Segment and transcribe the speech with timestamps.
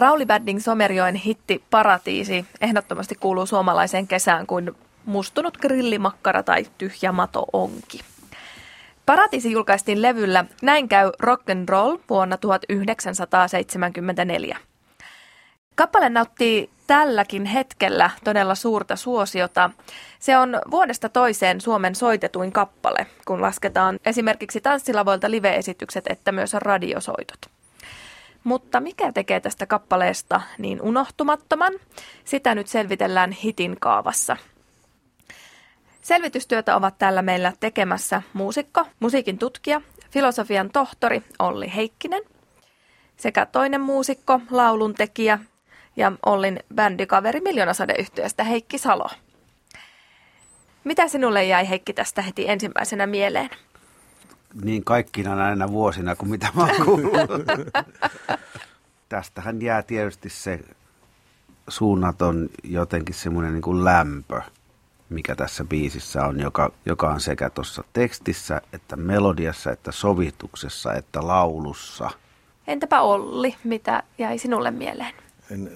[0.00, 4.72] Rauli Badding Somerjoen hitti Paratiisi ehdottomasti kuuluu suomalaiseen kesään kuin
[5.04, 8.00] mustunut grillimakkara tai tyhjä mato onki.
[9.06, 14.58] Paratiisi julkaistiin levyllä Näin käy rock and roll vuonna 1974.
[15.74, 19.70] Kappale nauttii tälläkin hetkellä todella suurta suosiota.
[20.18, 27.59] Se on vuodesta toiseen Suomen soitetuin kappale, kun lasketaan esimerkiksi tanssilavoilta live-esitykset että myös radiosoitot.
[28.44, 31.72] Mutta mikä tekee tästä kappaleesta niin unohtumattoman?
[32.24, 34.36] Sitä nyt selvitellään hitin kaavassa.
[36.02, 42.22] Selvitystyötä ovat täällä meillä tekemässä muusikko, musiikin tutkija, filosofian tohtori Olli Heikkinen
[43.20, 45.38] sekä toinen muusikko, lauluntekijä
[45.96, 49.08] ja Ollin bändikaveri Miljoonasadeyhtiöstä Heikki Salo.
[50.84, 53.50] Mitä sinulle jäi Heikki tästä heti ensimmäisenä mieleen?
[54.62, 57.44] Niin kaikkina näinä vuosina kuin mitä mä oon
[59.08, 60.60] Tästähän jää tietysti se
[61.68, 64.42] suunnaton jotenkin semmoinen niin kuin lämpö,
[65.08, 71.26] mikä tässä biisissä on, joka, joka on sekä tuossa tekstissä, että melodiassa, että sovituksessa, että
[71.26, 72.10] laulussa.
[72.66, 75.14] Entäpä Olli, mitä jäi sinulle mieleen?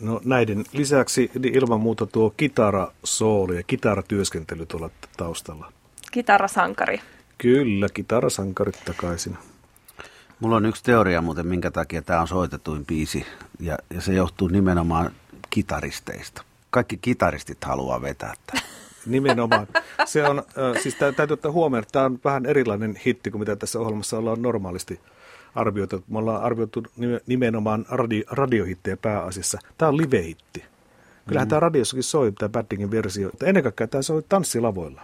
[0.01, 5.73] No, näiden lisäksi niin ilman muuta tuo kitarasooli ja kitaratyöskentely tuolla taustalla.
[6.13, 7.01] Kitarasankari.
[7.39, 9.39] Kyllä, kitarasankarit takaisin.
[10.41, 13.27] Mulla on yksi teoria muuten, minkä takia tämä on soitetuin biisi,
[13.61, 15.11] ja, ja se johtuu nimenomaan
[15.51, 16.43] kitaristeista.
[16.71, 18.65] Kaikki kitaristit haluaa vetää tämän.
[19.07, 19.67] Nimenomaan.
[20.05, 20.43] Se on,
[20.83, 24.43] siis täytyy ottaa huomioon, että tämä on vähän erilainen hitti kuin mitä tässä ohjelmassa ollaan
[24.43, 25.01] normaalisti
[25.55, 26.05] arvioitu.
[26.09, 26.83] Me ollaan arvioitu
[27.27, 29.59] nimenomaan radio, radiohittejä pääasiassa.
[29.79, 30.65] Tämä on live-hitti.
[31.29, 31.51] Kyllähän mm.
[31.51, 33.31] tämä radiossakin soi, tämä Baddingin versio.
[33.43, 35.03] Ennen kaikkea tämä soi tanssilavoilla.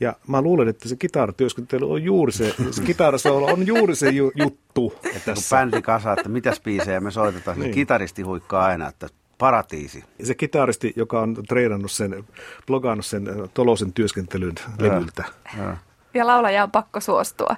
[0.00, 4.32] Ja mä luulen, että se kitaratyöskentely on juuri se, se kitarasolo on juuri se ju,
[4.34, 4.94] juttu.
[5.16, 7.64] Että kun bändi kasaa, että mitä biisejä me soitetaan, niin.
[7.64, 10.04] niin kitaristi huikkaa aina, että paratiisi.
[10.22, 12.24] Se kitaristi, joka on treenannut sen,
[12.66, 15.24] blogannut sen Tolosen työskentelyn levyltä.
[15.58, 15.76] Ja.
[16.14, 17.56] ja laulaja on pakko suostua.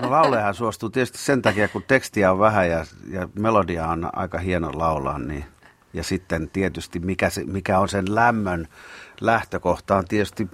[0.00, 4.38] No lauleahan suostuu tietysti sen takia, kun tekstiä on vähän ja, ja melodia on aika
[4.38, 5.44] hieno laulaa, niin
[5.92, 8.68] ja sitten tietysti mikä, se, mikä on sen lämmön
[9.20, 10.48] lähtökohta on tietysti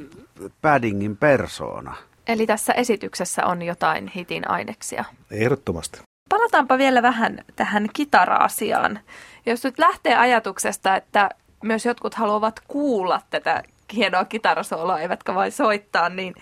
[0.63, 1.97] paddingin persoona.
[2.27, 5.05] Eli tässä esityksessä on jotain hitin aineksia.
[5.31, 5.99] Ehdottomasti.
[6.29, 9.01] Palataanpa vielä vähän tähän kitara-asiaan.
[9.47, 11.31] Jos nyt lähtee ajatuksesta, että
[11.65, 16.35] myös jotkut haluavat kuulla tätä hienoa kitarasooloa, eivätkä vain soittaa, niin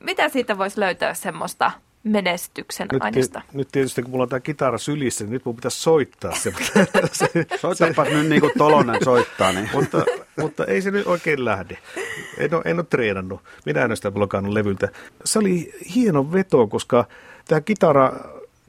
[0.00, 1.70] mitä siitä voisi löytää semmoista
[2.04, 3.42] menestyksen nyt, aineesta.
[3.52, 6.52] Nyt tietysti kun mulla on tämä kitara sylissä, niin nyt mun pitäisi soittaa se.
[7.12, 7.28] se
[7.60, 9.52] Soitapa se, nyt niin kuin Tolonen soittaa.
[9.52, 9.70] Niin.
[9.72, 10.04] mutta,
[10.42, 11.78] mutta ei se nyt oikein lähde.
[12.38, 13.40] En ole, en ole treenannut.
[13.66, 14.88] Minä en ole sitä blokannut levyltä.
[15.24, 17.04] Se oli hieno veto, koska
[17.48, 18.12] tämä kitara,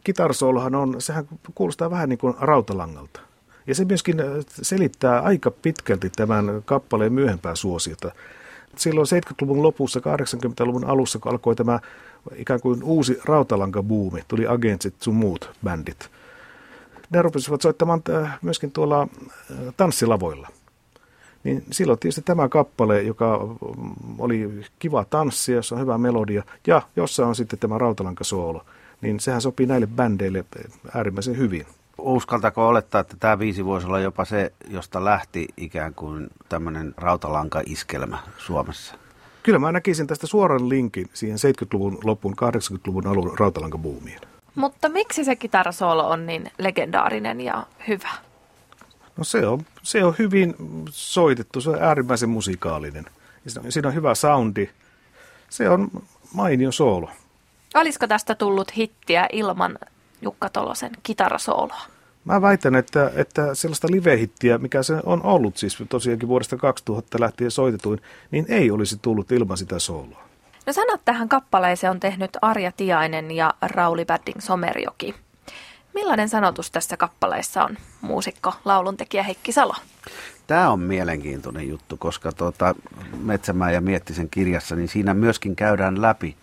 [0.03, 3.19] kitarsoolohan on, sehän kuulostaa vähän niin kuin rautalangalta.
[3.67, 4.17] Ja se myöskin
[4.61, 8.11] selittää aika pitkälti tämän kappaleen myöhempää suosiota
[8.79, 11.79] silloin 70-luvun lopussa, 80-luvun alussa, kun alkoi tämä
[12.35, 16.09] ikään kuin uusi rautalankabuumi, tuli agentsit sun muut bändit.
[17.09, 20.47] Ne rupesivat soittamaan äh, myöskin tuolla äh, tanssilavoilla.
[21.47, 23.56] Niin silloin tietysti tämä kappale, joka
[24.19, 28.66] oli kiva tanssi, jossa on hyvä melodia, ja jossa on sitten tämä rautalankasoolo,
[29.02, 30.46] niin sehän sopii näille bändeille
[30.96, 31.66] äärimmäisen hyvin.
[31.97, 38.18] Uskaltako olettaa, että tämä viisi voisi olla jopa se, josta lähti ikään kuin tämmöinen rautalanka-iskelmä
[38.38, 38.96] Suomessa?
[39.44, 44.19] Kyllä mä näkisin tästä suoran linkin siihen 70-luvun loppuun, 80-luvun alun rautalankabuumiin.
[44.56, 48.26] Mutta miksi se kitarasoolo on niin legendaarinen ja hyvä?
[49.17, 50.55] No se on, se on hyvin
[50.89, 53.05] soitettu, se on äärimmäisen musikaalinen.
[53.69, 54.69] Siinä on hyvä soundi.
[55.50, 55.89] Se on
[56.33, 57.09] mainio soolo.
[57.75, 59.77] Olisiko tästä tullut hittiä ilman
[60.22, 61.81] Jukka Tolosen kitarasooloa?
[62.25, 67.51] Mä väitän, että, että sellaista live-hittiä, mikä se on ollut siis tosiaankin vuodesta 2000 lähtien
[67.51, 68.01] soitetuin,
[68.31, 70.27] niin ei olisi tullut ilman sitä sooloa.
[70.66, 75.16] No sanat tähän kappaleeseen on tehnyt Arja Tiainen ja Rauli Badding Somerjoki.
[75.97, 79.75] Millainen sanotus tässä kappaleessa on muusikko, lauluntekijä Heikki Salo?
[80.48, 82.75] Tämä on mielenkiintoinen juttu, koska tuota,
[83.24, 86.36] Metsämää ja Miettisen kirjassa, niin siinä myöskin käydään läpi–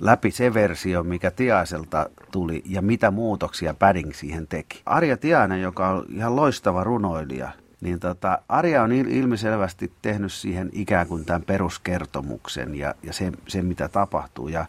[0.00, 4.82] läpi se versio, mikä Tiaiselta tuli ja mitä muutoksia Padding siihen teki.
[4.86, 7.48] Arja Tiainen, joka on ihan loistava runoilija,
[7.80, 13.62] niin tota, Arja on ilmiselvästi tehnyt siihen ikään kuin tämän peruskertomuksen ja, ja se, se,
[13.62, 14.48] mitä tapahtuu.
[14.48, 14.66] Ja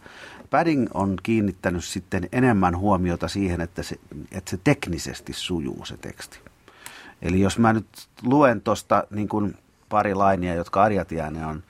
[0.53, 3.95] Padding on kiinnittänyt sitten enemmän huomiota siihen, että se,
[4.31, 6.39] että se teknisesti sujuu se teksti.
[7.21, 7.85] Eli jos mä nyt
[8.23, 9.57] luen tuosta niin
[9.89, 11.63] pari lainia, jotka Arja Tiainen on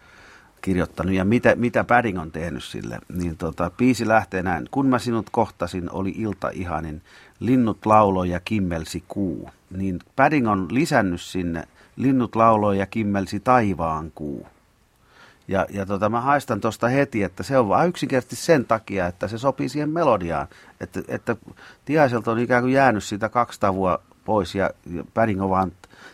[0.62, 3.00] kirjoittanut ja mitä, mitä Padding on tehnyt sille.
[3.14, 4.68] Niin tota, biisi lähtee näin.
[4.72, 7.02] Kun mä sinut kohtasin, oli ilta ihanin,
[7.40, 9.50] linnut lauloi ja kimmelsi kuu.
[9.78, 11.64] Niin Padding on lisännyt sinne,
[11.96, 14.48] linnut lauloi ja kimmelsi taivaan kuu.
[15.48, 19.28] Ja, ja tota, mä haistan tuosta heti, että se on vain yksinkertaisesti sen takia, että
[19.28, 20.48] se sopii siihen melodiaan.
[20.80, 21.36] Että, että
[21.86, 25.72] Tiaiselta on ikään kuin jäänyt siitä kaksi tavua pois ja, ja Padding on vaan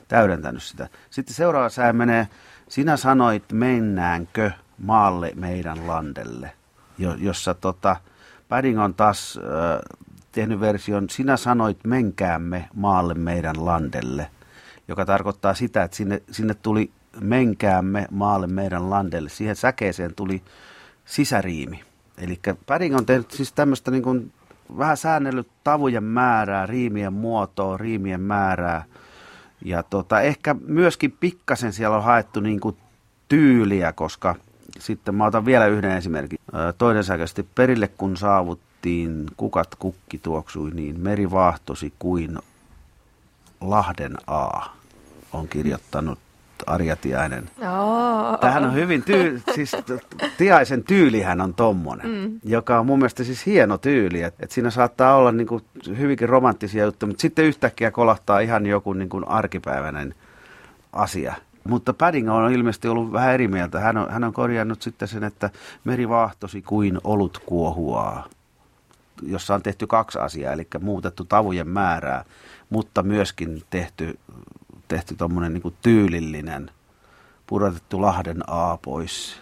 [0.07, 0.89] täydentänyt sitä.
[1.09, 2.27] Sitten seuraava sää menee,
[2.69, 6.51] sinä sanoit mennäänkö maalle meidän landelle,
[6.97, 7.95] jo, jossa tota,
[8.49, 9.99] Padding on taas äh,
[10.31, 14.29] tehnyt version, sinä sanoit menkäämme maalle meidän landelle,
[14.87, 19.29] joka tarkoittaa sitä, että sinne, sinne tuli menkäämme maalle meidän landelle.
[19.29, 20.41] Siihen säkeeseen tuli
[21.05, 21.83] sisäriimi.
[22.17, 24.31] Eli Padding on tehnyt siis tämmöistä niin kuin
[24.77, 28.85] vähän säännellyt tavujen määrää, riimien muotoa, riimien määrää.
[29.65, 32.77] Ja tota, ehkä myöskin pikkasen siellä on haettu niin kuin
[33.27, 34.35] tyyliä, koska
[34.79, 36.39] sitten mä otan vielä yhden esimerkin.
[36.77, 42.39] Toinen säkeisesti perille kun saavuttiin, kukat kukki tuoksui, niin meri vaahtosi kuin
[43.61, 44.69] Lahden A
[45.33, 46.19] on kirjoittanut
[46.67, 47.49] Arja Tiainen.
[47.57, 49.71] Oh, Tähän on hyvin, tyy- siis
[50.37, 52.39] Tiaisen tyylihän on tommonen, mm.
[52.43, 54.21] joka on mun mielestä siis hieno tyyli.
[54.21, 55.61] Että et siinä saattaa olla niinku
[55.97, 60.15] hyvinkin romanttisia juttuja, mutta sitten yhtäkkiä kolahtaa ihan joku niinku arkipäiväinen
[60.93, 61.33] asia.
[61.63, 63.79] Mutta Padding on ilmeisesti ollut vähän eri mieltä.
[63.79, 65.49] Hän on, hän on korjannut sitten sen, että
[65.83, 68.27] meri vaahtosi kuin olut kuohuaa,
[69.21, 72.25] jossa on tehty kaksi asiaa, eli muutettu tavujen määrää,
[72.69, 74.19] mutta myöskin tehty
[74.89, 76.71] tehty tuommoinen niin tyylillinen,
[77.47, 79.35] pudotettu Lahden A pois.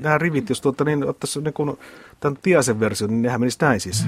[0.00, 1.78] Nämä rivit, jos tuota, niin ottaisi niin
[2.20, 4.06] tämän Tiasen versio, niin nehän menisi näin siis.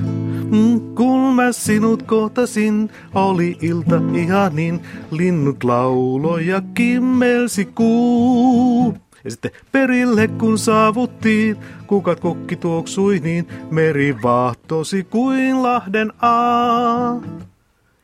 [0.51, 4.81] Mm, kun mä sinut kohtasin, oli ilta ihanin,
[5.11, 8.95] linnut lauloi ja kimmelsi kuu.
[9.25, 17.42] Ja sitten perille kun saavuttiin, kukat kokki tuoksui niin, meri vahtosi kuin Lahden A.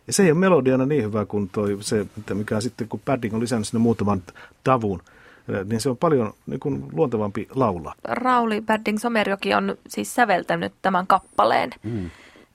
[0.08, 3.40] Ja se ei ole melodiana niin hyvä kuin toi, se, mikä sitten kun Padding on
[3.40, 4.22] lisännyt sinne muutaman
[4.64, 5.02] tavun,
[5.64, 7.94] niin se on paljon niin kuin luontevampi laula.
[8.04, 11.70] Rauli Badding Somerjoki on siis säveltänyt tämän kappaleen.
[11.82, 12.10] Mm.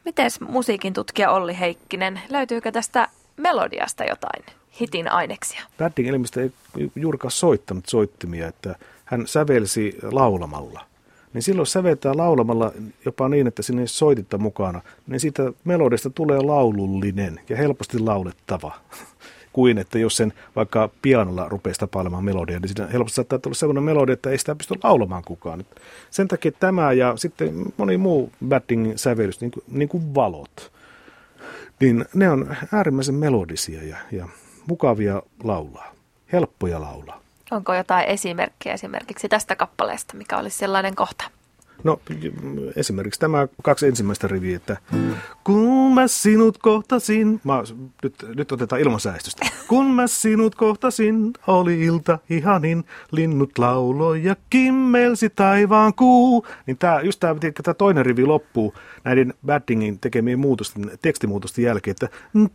[0.06, 3.08] Miten musiikin tutkija Olli Heikkinen, löytyykö tästä
[3.38, 4.44] melodiasta jotain
[4.80, 5.62] hitin aineksia?
[5.78, 6.52] Badding ilmeisesti ei
[6.96, 8.76] juurikaan soittanut soittimia, että
[9.06, 10.86] hän sävelsi laulamalla–
[11.34, 12.72] niin silloin säveltää laulamalla
[13.06, 18.76] jopa niin, että sinne ei soititta mukana, niin siitä melodista tulee laulullinen ja helposti laulettava.
[19.54, 23.84] kuin että jos sen vaikka pianolla rupeaa tapailemaan melodia, niin siinä helposti saattaa tulla sellainen
[23.84, 25.66] melodia, että ei sitä pysty laulamaan kukaan.
[26.12, 30.72] Sen takia tämä ja sitten moni muu batting sävellys, niin kuin, niin kuin valot,
[31.80, 34.28] niin ne on äärimmäisen melodisia ja, ja
[34.68, 35.92] mukavia laulaa,
[36.32, 37.23] helppoja laulaa.
[37.54, 41.24] Onko jotain esimerkkejä esimerkiksi tästä kappaleesta, mikä olisi sellainen kohta?
[41.84, 42.00] No
[42.76, 44.78] esimerkiksi tämä kaksi ensimmäistä riviä, että
[45.44, 47.64] kun mä sinut kohtasin, mä,
[48.04, 49.46] nyt, nyt otetaan ilmansäästöstä.
[49.68, 56.48] Kun mä sinut kohtasin, oli ilta ihanin, linnut lauloi ja kimmelsi taivaan kuu.
[56.66, 58.74] Niin tämä, just tämä, tämä toinen rivi loppuu
[59.04, 62.10] näiden Baddingin tekemien muutosten, tekstimuutosten jälkeen, että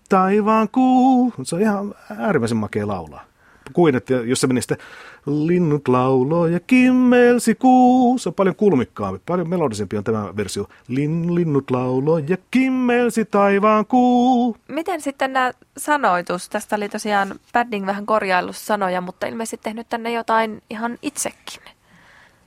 [0.09, 3.28] taivaan kuu, se on ihan äärimmäisen makea laulaa
[3.73, 4.79] kuin, että jos se menee sitten
[5.26, 10.67] linnut lauloi ja kimmelsi kuu, se on paljon kulmikkaampi, paljon melodisempi on tämä versio.
[10.88, 14.56] Lin, linnut lauloi ja kimmelsi taivaan kuu.
[14.69, 20.13] Miten sitten nämä sanoitus, tästä oli tosiaan Padding vähän korjaillut sanoja, mutta ilmeisesti tehnyt tänne
[20.13, 21.63] jotain ihan itsekin.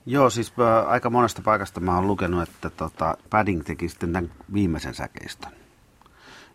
[0.06, 4.32] Joo, siis äh, aika monesta paikasta mä oon lukenut, että tota, Padding teki sitten tämän
[4.54, 5.61] viimeisen säkeistön.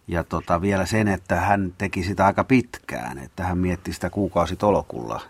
[0.08, 5.20] Ja tota, vielä sen, että hän teki sitä aika pitkään, että hän mietti sitä kuukausitolokulla.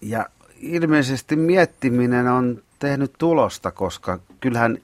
[0.00, 4.78] Ja ilmeisesti miettiminen on tehnyt tulosta, koska kyllähän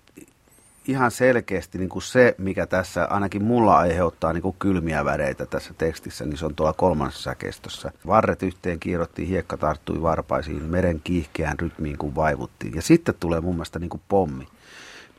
[0.86, 5.74] ihan selkeästi niin kuin se, mikä tässä ainakin mulla aiheuttaa niin kuin kylmiä väreitä tässä
[5.78, 7.92] tekstissä, niin se on tuolla kolmannessa säkeistössä.
[8.06, 12.74] Varret yhteen kiirottiin, hiekka tarttui varpaisiin, meren kiihkeään rytmiin kun vaivuttiin.
[12.74, 14.48] Ja sitten tulee mun mielestä niin kuin pommi.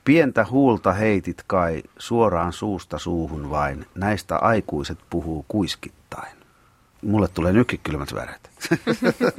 [0.05, 6.33] Pientä huulta heitit kai suoraan suusta suuhun vain, näistä aikuiset puhuu kuiskittain.
[7.01, 8.51] Mulle tulee nytkin kylmät väret.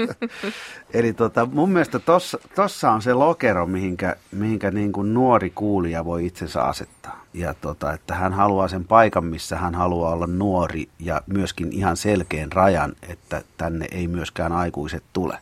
[0.95, 6.05] Eli tota, mun mielestä tossa, tossa on se lokero, mihinkä, mihinkä niin kuin nuori kuulija
[6.05, 7.25] voi itsensä asettaa.
[7.35, 11.97] Ja tota, että hän haluaa sen paikan, missä hän haluaa olla nuori ja myöskin ihan
[11.97, 15.39] selkeän rajan, että tänne ei myöskään aikuiset tule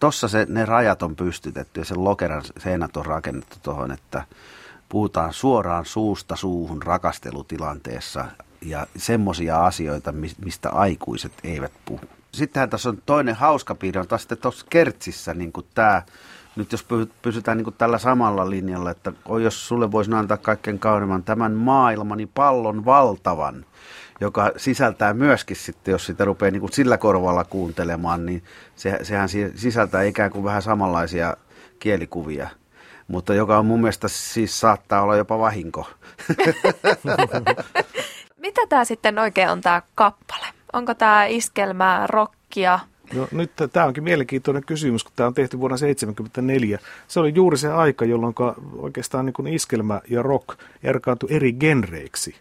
[0.00, 4.24] tuossa se, ne rajat on pystytetty ja sen lokeran seinät on rakennettu tuohon, että
[4.88, 8.24] puhutaan suoraan suusta suuhun rakastelutilanteessa
[8.60, 12.00] ja semmoisia asioita, mistä aikuiset eivät puhu.
[12.32, 16.02] Sittenhän tässä on toinen hauska piirre, on taas sitten tuossa Kertsissä niin kuin tämä,
[16.56, 16.86] nyt jos
[17.22, 22.26] pysytään niin kuin tällä samalla linjalla, että jos sulle voisi antaa kaikkein kaunimman tämän maailmani
[22.26, 23.66] pallon valtavan,
[24.20, 28.42] joka sisältää myöskin sitten, jos sitä rupeaa niin kuin sillä korvalla kuuntelemaan, niin
[28.76, 31.36] se, sehän sisältää ikään kuin vähän samanlaisia
[31.78, 32.48] kielikuvia–
[33.08, 35.86] mutta joka on mun mielestä siis saattaa olla jopa vahinko.
[38.36, 40.46] Mitä tämä sitten oikein on tämä kappale?
[40.72, 42.78] Onko tämä iskelmää, rockia?
[43.14, 46.78] No nyt tämä onkin mielenkiintoinen kysymys, kun tämä on tehty vuonna 1974.
[47.08, 48.34] Se oli juuri se aika, jolloin
[48.76, 52.36] oikeastaan niin iskelmä ja rock erkaantui eri genreiksi.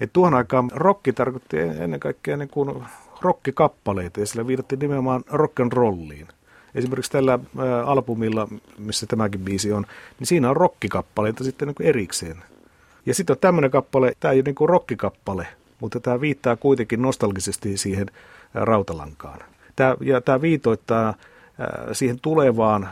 [0.00, 2.84] Et tuohon aikaan rocki tarkoitti ennen kaikkea niin kuin
[3.20, 6.28] rockikappaleita ja sillä viitattiin nimenomaan rock and rolliin
[6.74, 7.38] esimerkiksi tällä
[7.86, 8.48] albumilla,
[8.78, 9.86] missä tämäkin biisi on,
[10.18, 12.36] niin siinä on rokkikappaleita sitten niin kuin erikseen.
[13.06, 15.46] Ja sitten on tämmöinen kappale, tämä ei ole niin kuin rokkikappale,
[15.80, 18.06] mutta tämä viittaa kuitenkin nostalgisesti siihen
[18.54, 19.40] rautalankaan.
[19.76, 21.14] Tämä, ja tämä viitoittaa
[21.92, 22.88] siihen tulevaan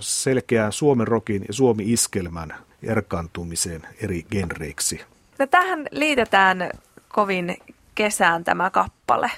[0.00, 5.00] selkeään Suomen rokin ja Suomi-iskelmän erkaantumiseen eri genreiksi.
[5.38, 6.70] No tähän liitetään
[7.08, 7.56] kovin
[7.94, 9.30] kesään tämä kappale.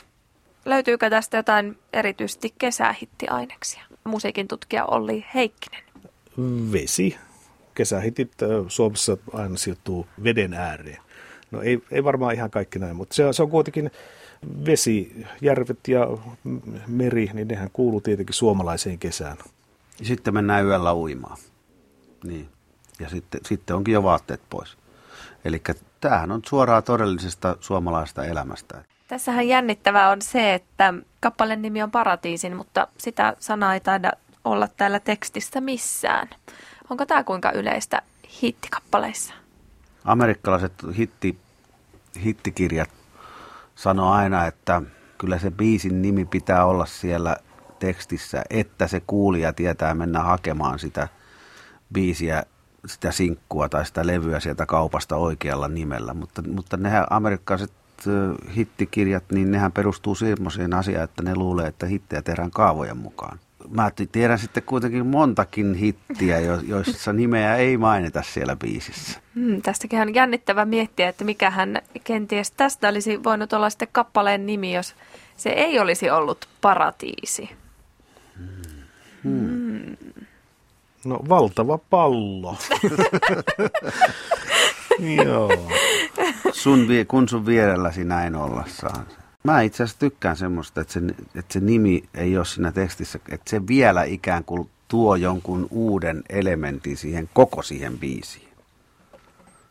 [0.65, 3.83] Löytyykö tästä jotain erityisesti kesähittiaineksia?
[4.05, 5.83] Musiikin tutkija Olli Heikkinen.
[6.73, 7.17] Vesi.
[7.75, 8.33] Kesähitit
[8.69, 11.03] Suomessa aina sijoittuu veden ääreen.
[11.51, 13.91] No ei, ei varmaan ihan kaikki näin, mutta se on, se on kuitenkin
[14.67, 16.07] vesi, järvet ja
[16.87, 19.37] meri, niin nehän kuuluu tietenkin suomalaiseen kesään.
[20.03, 21.39] Sitten mennään yöllä uimaan.
[22.25, 22.49] Niin.
[23.01, 24.77] Ja sitten, sitten onkin jo vaatteet pois.
[25.45, 25.63] Eli
[26.01, 28.85] tämähän on suoraa todellisesta suomalaisesta elämästä.
[29.09, 34.13] Tässähän jännittävää on se, että kappaleen nimi on Paratiisin, mutta sitä sanaa ei taida
[34.45, 36.31] olla täällä tekstissä missään.
[36.91, 38.03] Onko tämä kuinka yleistä
[38.43, 39.35] hittikappaleissa?
[40.05, 41.39] Amerikkalaiset hitti,
[42.25, 42.91] hittikirjat
[43.75, 44.83] sanoo aina, että
[45.19, 47.37] kyllä se biisin nimi pitää olla siellä
[47.79, 51.09] tekstissä, että se kuulija tietää mennä hakemaan sitä
[51.93, 52.43] biisiä,
[52.87, 56.15] sitä sinkkua tai sitä levyä sieltä kaupasta oikealla nimellä.
[56.15, 57.73] Mutta, mutta nehän amerikkalaiset
[58.57, 63.39] hittikirjat, niin nehän perustuu semmoiseen asiaan, että ne luulee, että hittejä tehdään kaavojen mukaan.
[63.71, 69.21] Mä tiedän sitten kuitenkin montakin hittiä, joissa nimeä ei mainita siellä biisissä.
[69.35, 74.75] Hmm, tästäkin on jännittävä miettiä, että mikähän kenties tästä olisi voinut olla sitten kappaleen nimi,
[74.75, 74.95] jos
[75.37, 77.51] se ei olisi ollut paratiisi.
[81.05, 82.57] No valtava pallo.
[85.25, 85.51] Joo.
[86.53, 89.07] Sun, kun sun vierelläsi näin ollassaan.
[89.43, 91.01] Mä itse asiassa tykkään semmoista, että se,
[91.35, 96.23] että se nimi ei ole siinä tekstissä, että se vielä ikään kuin tuo jonkun uuden
[96.29, 98.49] elementin siihen koko siihen biisiin.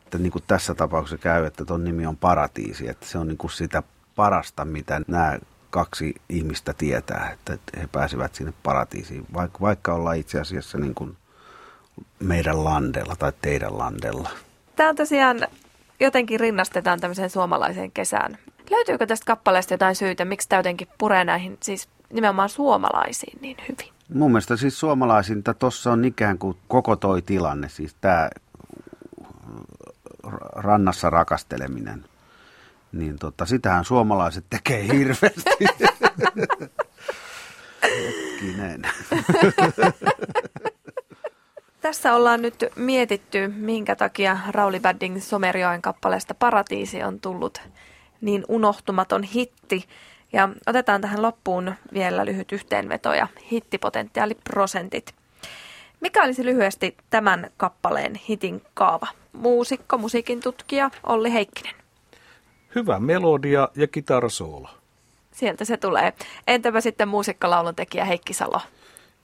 [0.03, 3.37] Että niin kuin tässä tapauksessa käy, että ton nimi on paratiisi, että se on niin
[3.37, 3.83] kuin sitä
[4.15, 10.39] parasta, mitä nämä kaksi ihmistä tietää, että he pääsevät sinne paratiisiin, vaikka, vaikka ollaan itse
[10.39, 11.17] asiassa niin kuin
[12.19, 14.29] meidän landella tai teidän landella.
[14.75, 15.47] Tämä on tosiaan
[15.99, 18.37] jotenkin rinnastetaan tämmöiseen suomalaiseen kesään.
[18.69, 23.93] Löytyykö tästä kappaleesta jotain syytä, miksi tämä jotenkin puree näihin siis nimenomaan suomalaisiin niin hyvin?
[24.13, 28.29] Mun mielestä siis suomalaisinta tuossa on ikään kuin koko toi tilanne, siis tämä
[30.55, 32.05] rannassa rakasteleminen.
[32.91, 35.49] Niin tota, sitähän suomalaiset tekee hirveästi.
[37.83, 38.81] Hetkinen.
[41.93, 47.61] Tässä ollaan nyt mietitty, minkä takia Rauli Badding Somerjoen kappaleesta Paratiisi on tullut
[48.21, 49.85] niin unohtumaton hitti.
[50.33, 55.15] Ja otetaan tähän loppuun vielä lyhyt yhteenveto ja hittipotentiaaliprosentit.
[55.99, 59.07] Mikä olisi lyhyesti tämän kappaleen hitin kaava?
[59.33, 61.75] Muusikko, musiikin tutkija Olli Heikkinen.
[62.75, 64.69] Hyvä melodia ja kitarasoolo.
[65.31, 66.13] Sieltä se tulee.
[66.47, 68.61] Entäpä sitten muusikkolaulun tekijä Heikki Salo?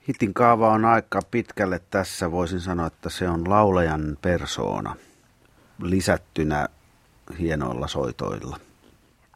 [0.09, 2.31] Hitin kaava on aika pitkälle tässä.
[2.31, 4.95] Voisin sanoa, että se on laulajan persoona
[5.81, 6.67] lisättynä
[7.39, 8.57] hienoilla soitoilla.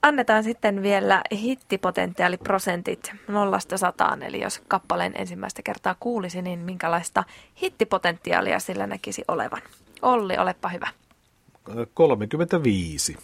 [0.01, 7.23] Annetaan sitten vielä hittipotentiaaliprosentit nollasta sataan, eli jos kappaleen ensimmäistä kertaa kuulisi, niin minkälaista
[7.61, 9.61] hittipotentiaalia sillä näkisi olevan.
[10.01, 10.87] Olli, olepa hyvä.
[11.93, 13.17] 35.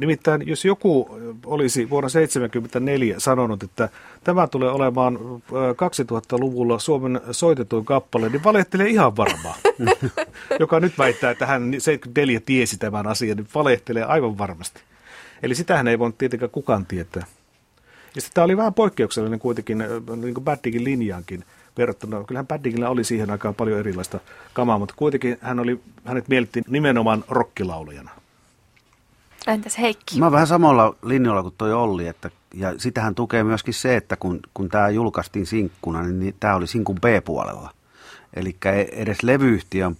[0.00, 1.08] Nimittäin jos joku
[1.46, 3.88] olisi vuonna 1974 sanonut, että
[4.24, 5.18] tämä tulee olemaan
[5.52, 9.54] 2000-luvulla Suomen soitetuin kappale, niin valehtelee ihan varmaan.
[10.60, 14.80] Joka nyt väittää, että hän 74 tiesi tämän asian, niin valehtelee aivan varmasti.
[15.42, 17.26] Eli sitähän ei voinut tietenkään kukaan tietää.
[18.14, 19.78] Ja sitten tämä oli vähän poikkeuksellinen kuitenkin
[20.16, 21.44] niin kuin Baddingin linjaankin
[21.78, 22.24] verrattuna.
[22.24, 24.20] Kyllähän Baddingilla oli siihen aikaan paljon erilaista
[24.52, 28.10] kamaa, mutta kuitenkin hän oli, hänet miellettiin nimenomaan rokkilaulajana.
[29.46, 30.18] Entäs Heikki?
[30.18, 34.40] Mä vähän samalla linjalla kuin toi Olli, että, ja sitähän tukee myöskin se, että kun,
[34.54, 37.70] kun tämä julkaistiin sinkkuna, niin, niin tämä oli sinkun B-puolella.
[38.34, 38.56] Eli
[38.92, 39.96] edes levyyhtiön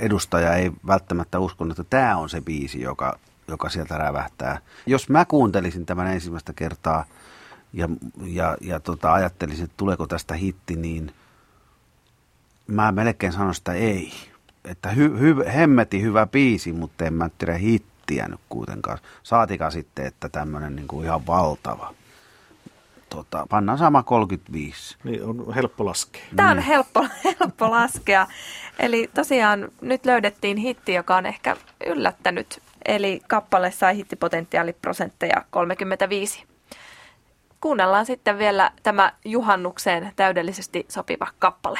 [0.00, 4.58] edustaja ei välttämättä uskonut, että tämä on se biisi, joka, joka sieltä rävähtää.
[4.86, 7.04] Jos mä kuuntelisin tämän ensimmäistä kertaa
[7.72, 7.88] ja,
[8.24, 11.12] ja, ja tota, ajattelisin, että tuleeko tästä hitti, niin
[12.66, 14.12] mä melkein sanon sitä ei.
[14.64, 18.98] Että hy, hy, hemmeti hyvä biisi, mutta en mä tiedä hittiä nyt kuitenkaan.
[19.22, 21.94] Saatikaan sitten, että tämmöinen niin kuin ihan valtava
[23.10, 24.96] tota, pannaan sama 35.
[25.04, 26.22] Niin on helppo laskea.
[26.36, 27.06] Tämä on helppo,
[27.40, 28.26] helppo laskea.
[28.78, 32.62] Eli tosiaan nyt löydettiin hitti, joka on ehkä yllättänyt.
[32.84, 36.44] Eli kappale sai hittipotentiaaliprosentteja 35.
[37.60, 41.78] Kuunnellaan sitten vielä tämä juhannukseen täydellisesti sopiva kappale.